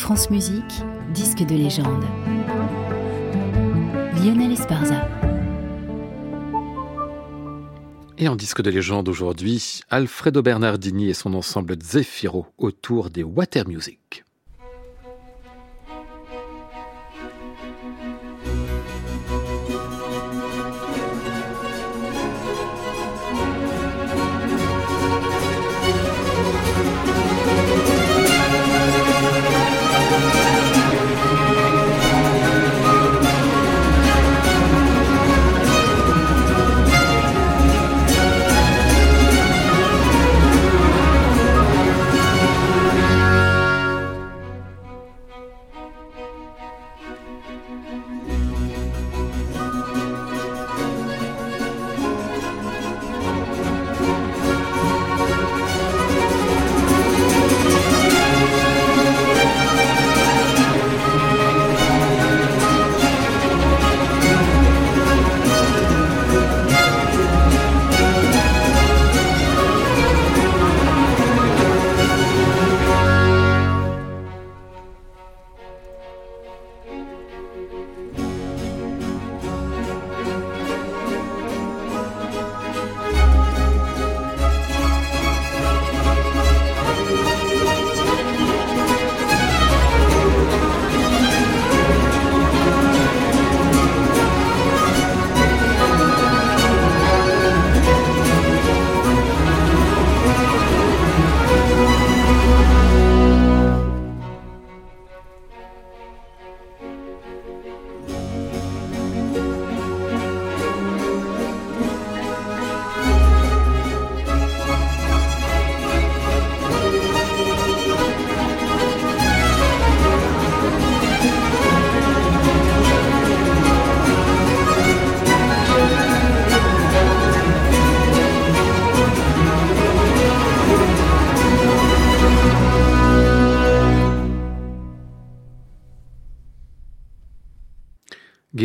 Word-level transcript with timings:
France 0.00 0.30
Musique, 0.30 0.82
disque 1.12 1.44
de 1.44 1.54
légende. 1.54 2.04
Lionel 4.16 4.50
Esparza. 4.50 5.06
Et 8.16 8.26
en 8.26 8.34
disque 8.34 8.62
de 8.62 8.70
légende 8.70 9.10
aujourd'hui, 9.10 9.82
Alfredo 9.90 10.40
Bernardini 10.40 11.10
et 11.10 11.14
son 11.14 11.34
ensemble 11.34 11.76
Zefiro 11.82 12.46
autour 12.56 13.10
des 13.10 13.22
Water 13.22 13.68
Music. 13.68 14.24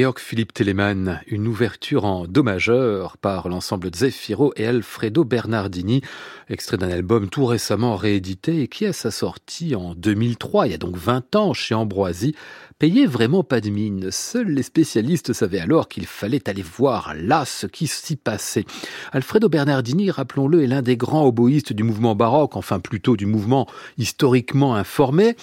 York 0.05 0.19
Philippe 0.35 0.53
Telemann, 0.53 1.21
une 1.27 1.47
ouverture 1.47 2.03
en 2.03 2.27
do 2.27 2.43
majeur 2.43 3.15
par 3.15 3.47
l'ensemble 3.47 3.89
Zefiro 3.95 4.51
et 4.57 4.67
Alfredo 4.67 5.23
Bernardini, 5.23 6.01
extrait 6.49 6.75
d'un 6.75 6.89
album 6.89 7.29
tout 7.29 7.45
récemment 7.45 7.95
réédité 7.95 8.61
et 8.61 8.67
qui 8.67 8.85
à 8.85 8.91
sa 8.91 9.11
sortie 9.11 9.75
en 9.75 9.95
2003, 9.95 10.67
il 10.67 10.71
y 10.71 10.75
a 10.75 10.77
donc 10.77 10.97
20 10.97 11.37
ans 11.37 11.53
chez 11.53 11.73
Ambroisie, 11.73 12.35
payait 12.79 13.05
vraiment 13.05 13.45
pas 13.45 13.61
de 13.61 13.69
mine. 13.69 14.09
Seuls 14.11 14.49
les 14.49 14.63
spécialistes 14.63 15.31
savaient 15.31 15.61
alors 15.61 15.87
qu'il 15.87 16.05
fallait 16.05 16.49
aller 16.49 16.63
voir 16.63 17.13
là 17.15 17.45
ce 17.45 17.65
qui 17.65 17.87
s'y 17.87 18.17
passait. 18.17 18.65
Alfredo 19.13 19.47
Bernardini, 19.47 20.11
rappelons-le, 20.11 20.63
est 20.63 20.67
l'un 20.67 20.81
des 20.81 20.97
grands 20.97 21.25
oboïstes 21.25 21.71
du 21.71 21.83
mouvement 21.83 22.13
baroque, 22.13 22.57
enfin 22.57 22.81
plutôt 22.81 23.15
du 23.15 23.25
mouvement 23.25 23.67
historiquement 23.97 24.75
informé 24.75 25.37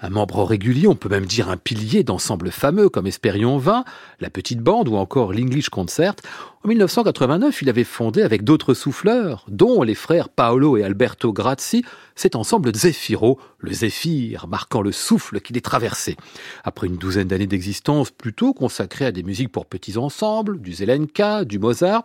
un 0.00 0.10
membre 0.10 0.44
régulier, 0.44 0.86
on 0.86 0.94
peut 0.94 1.08
même 1.08 1.26
dire 1.26 1.48
un 1.48 1.56
pilier 1.56 2.04
d'ensembles 2.04 2.50
fameux 2.50 2.88
comme 2.88 3.06
Espérion 3.06 3.58
20, 3.58 3.84
la 4.20 4.30
Petite 4.38 4.60
Bande 4.60 4.88
ou 4.88 4.94
encore 4.94 5.32
l'English 5.32 5.68
Concert. 5.68 6.14
En 6.64 6.68
1989, 6.68 7.62
il 7.62 7.68
avait 7.68 7.84
fondé 7.84 8.22
avec 8.22 8.42
d'autres 8.42 8.74
souffleurs, 8.74 9.46
dont 9.48 9.84
les 9.84 9.94
frères 9.94 10.28
Paolo 10.28 10.76
et 10.76 10.82
Alberto 10.82 11.32
Grazzi, 11.32 11.84
cet 12.16 12.34
ensemble 12.34 12.74
Zefiro, 12.74 13.38
le 13.60 13.72
zéphyr, 13.72 14.48
marquant 14.48 14.82
le 14.82 14.90
souffle 14.90 15.40
qui 15.40 15.52
les 15.52 15.60
traversait. 15.60 16.16
Après 16.64 16.88
une 16.88 16.96
douzaine 16.96 17.28
d'années 17.28 17.46
d'existence 17.46 18.10
plutôt 18.10 18.54
consacrée 18.54 19.06
à 19.06 19.12
des 19.12 19.22
musiques 19.22 19.52
pour 19.52 19.66
petits 19.66 19.98
ensembles, 19.98 20.60
du 20.60 20.72
Zelenka, 20.72 21.44
du 21.44 21.60
Mozart, 21.60 22.02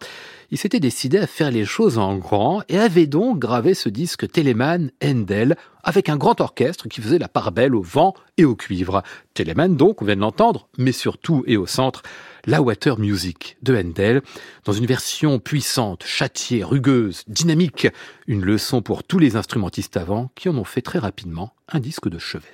il 0.52 0.60
s'était 0.60 0.80
décidé 0.80 1.18
à 1.18 1.26
faire 1.26 1.50
les 1.50 1.66
choses 1.66 1.98
en 1.98 2.16
grand 2.16 2.62
et 2.70 2.78
avait 2.78 3.08
donc 3.08 3.40
gravé 3.40 3.74
ce 3.74 3.90
disque 3.90 4.32
Telemann 4.32 4.92
Handel 5.04 5.58
avec 5.84 6.10
un 6.10 6.18
grand 6.18 6.40
orchestre 6.42 6.88
qui 6.88 7.02
faisait 7.02 7.18
la 7.18 7.28
part 7.28 7.52
belle 7.52 7.74
au 7.74 7.82
vent 7.82 8.14
et 8.38 8.46
au 8.46 8.56
cuivre. 8.56 9.02
Telemann 9.34 9.76
donc, 9.76 10.04
on 10.04 10.06
vient 10.06 10.16
de 10.16 10.22
l'entendre, 10.22 10.68
mais 10.78 10.92
surtout 10.92 11.44
et 11.48 11.58
au 11.58 11.66
centre, 11.66 12.04
la 12.46 12.62
Water 12.62 13.00
Music 13.00 13.58
de 13.62 13.76
Handel, 13.76 14.22
dans 14.66 14.74
une 14.74 14.86
version 14.86 15.40
puissante, 15.40 16.04
châtiée, 16.06 16.64
rugueuse, 16.64 17.24
dynamique, 17.28 17.88
une 18.28 18.44
leçon 18.44 18.82
pour 18.82 19.04
tous 19.04 19.20
les 19.20 19.36
instrumentistes 19.36 19.98
avant 19.98 20.30
qui 20.36 20.50
en 20.50 20.58
ont 20.58 20.64
fait 20.64 20.82
très 20.82 21.00
rapidement 21.00 21.54
un 21.70 21.80
disque 21.80 22.10
de 22.10 22.20
chevet. 22.20 22.48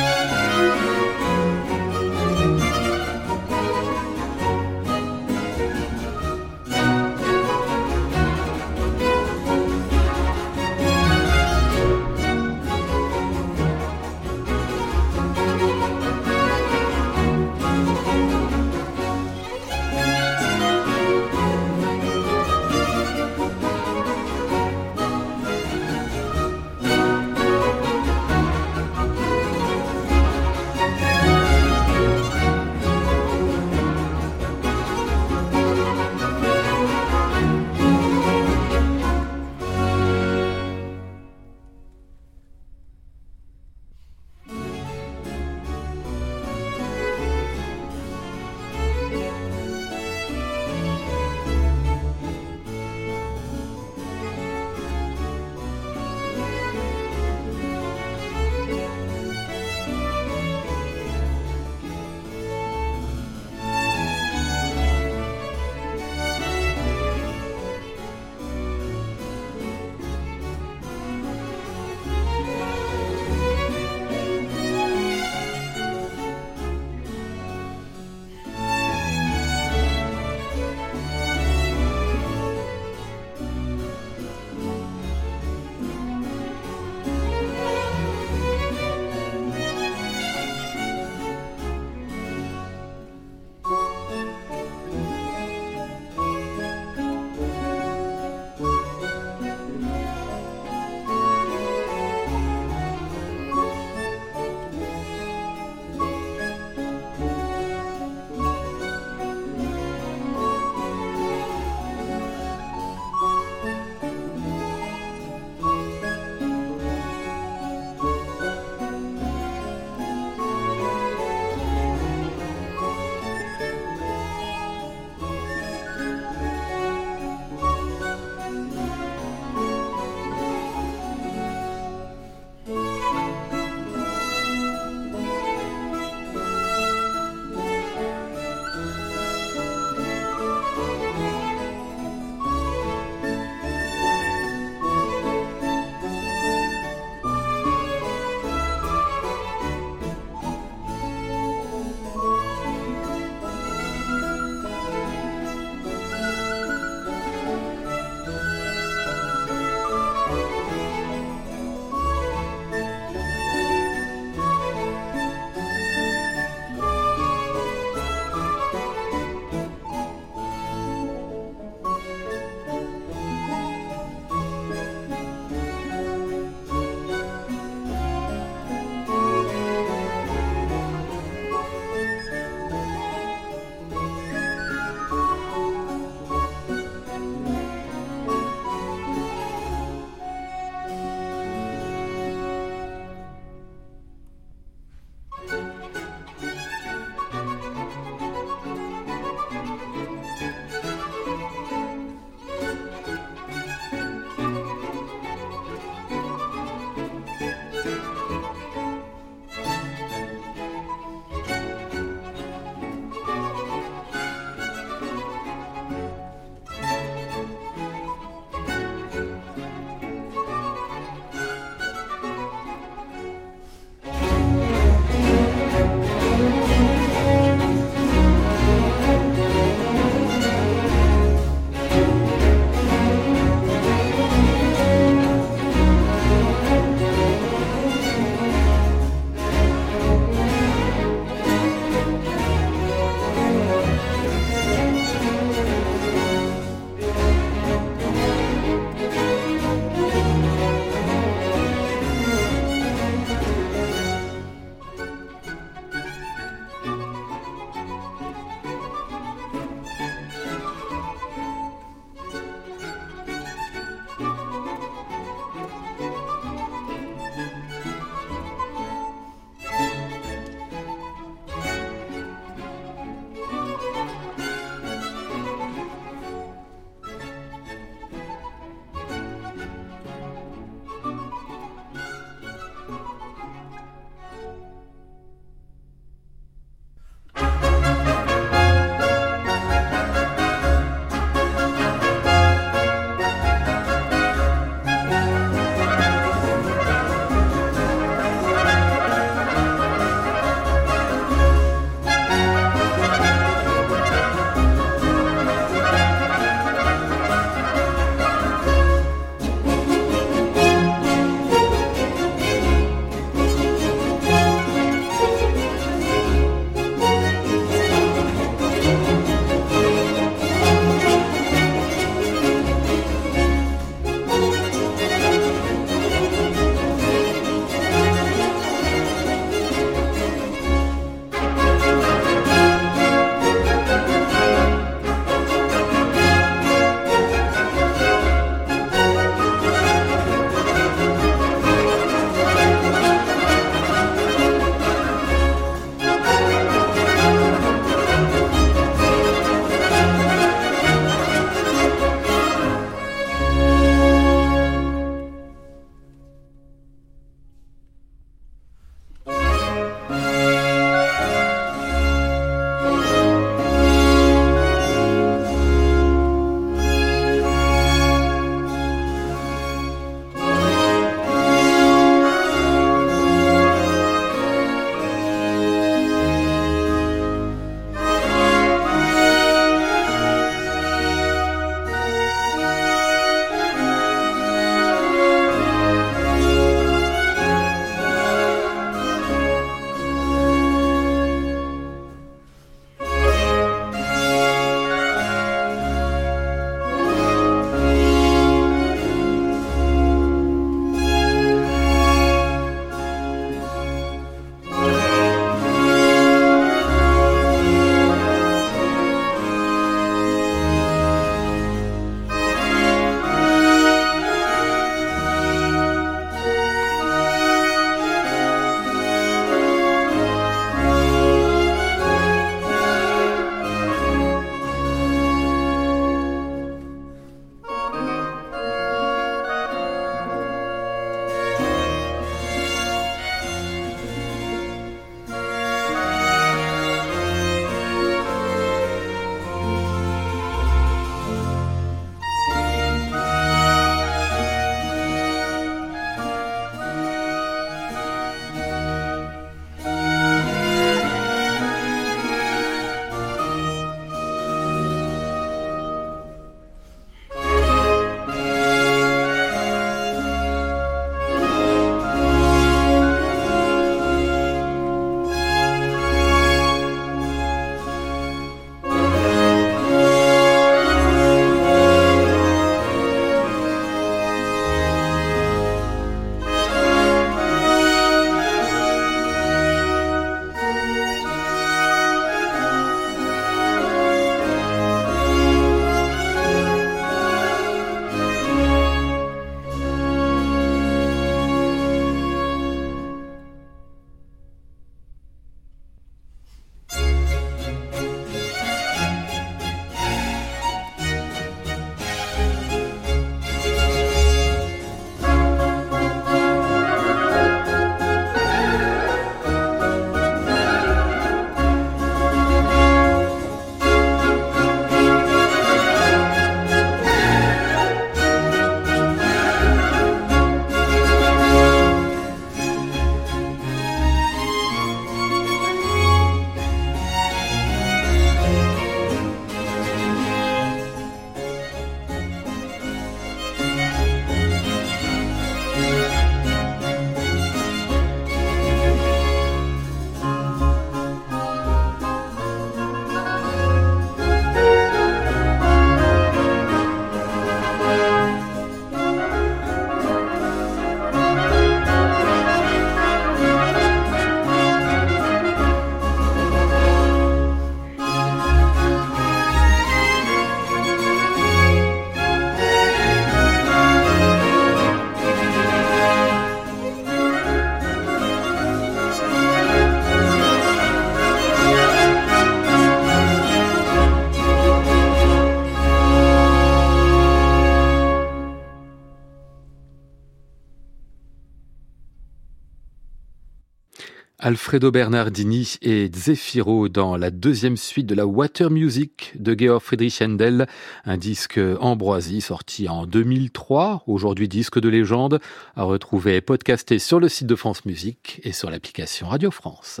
Alfredo 584.46 584.92
Bernardini 584.92 585.74
et 585.82 586.08
Zefiro 586.14 586.88
dans 586.88 587.16
la 587.16 587.32
deuxième 587.32 587.76
suite 587.76 588.06
de 588.06 588.14
la 588.14 588.28
Water 588.28 588.70
Music 588.70 589.32
de 589.34 589.58
Georg 589.58 589.82
Friedrich 589.82 590.22
Händel, 590.22 590.68
un 591.04 591.16
disque 591.16 591.58
Ambroisie 591.80 592.40
sorti 592.40 592.88
en 592.88 593.06
2003, 593.06 594.04
aujourd'hui 594.06 594.46
disque 594.46 594.78
de 594.78 594.88
légende, 594.88 595.40
à 595.74 595.82
retrouver 595.82 596.40
podcasté 596.40 597.00
sur 597.00 597.18
le 597.18 597.28
site 597.28 597.48
de 597.48 597.56
France 597.56 597.84
Musique 597.86 598.40
et 598.44 598.52
sur 598.52 598.70
l'application 598.70 599.26
Radio 599.26 599.50
France. 599.50 600.00